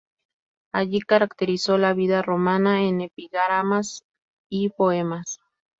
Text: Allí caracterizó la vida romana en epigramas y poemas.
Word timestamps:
Allí 0.73 1.01
caracterizó 1.01 1.77
la 1.77 1.93
vida 1.93 2.23
romana 2.23 2.81
en 2.85 3.01
epigramas 3.01 4.03
y 4.49 4.69
poemas. 4.69 5.37